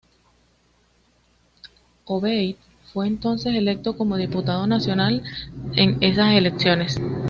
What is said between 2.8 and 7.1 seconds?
fue entonces electo como diputado nacional en esas elecciones.